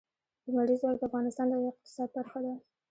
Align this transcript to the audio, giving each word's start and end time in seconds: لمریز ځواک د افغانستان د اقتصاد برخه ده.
لمریز 0.45 0.79
ځواک 0.81 0.95
د 0.99 1.03
افغانستان 1.09 1.47
د 1.49 1.53
اقتصاد 1.71 2.09
برخه 2.15 2.39
ده. 2.45 2.53